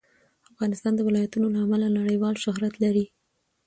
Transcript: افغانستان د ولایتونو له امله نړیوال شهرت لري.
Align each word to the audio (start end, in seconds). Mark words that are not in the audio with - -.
افغانستان 0.51 0.93
د 0.95 1.01
ولایتونو 1.07 1.47
له 1.55 1.59
امله 1.65 1.87
نړیوال 1.99 2.35
شهرت 2.43 2.73
لري. 2.83 3.05